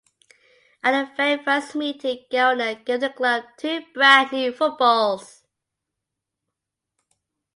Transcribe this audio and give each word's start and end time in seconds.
At 0.83 0.99
the 0.99 1.13
very 1.15 1.43
first 1.43 1.75
meeting 1.75 2.25
Geldner 2.31 2.83
gave 2.83 3.01
the 3.01 3.11
club 3.11 3.43
two 3.59 3.83
brand 3.93 4.31
new 4.31 4.51
footballs. 4.51 5.43